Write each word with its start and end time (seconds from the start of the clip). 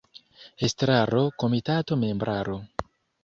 Estraro– 0.67 1.19
Komitato– 1.45 1.97
Membraro. 2.05 2.57